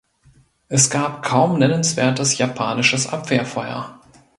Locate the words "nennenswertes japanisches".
1.59-3.05